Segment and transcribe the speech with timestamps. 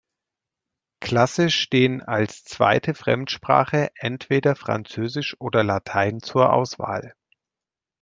[0.99, 7.13] Klasse stehen als zweite Fremdsprache entweder Französisch oder Latein zur Auswahl.